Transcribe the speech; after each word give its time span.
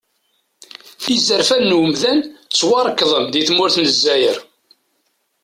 Izerfan 1.15 1.61
n 1.69 1.75
wemdan 1.77 2.19
ttwarekḍen 2.49 3.25
di 3.33 3.41
tmurt 3.47 3.75
n 3.77 3.85
lezzayer. 3.87 4.37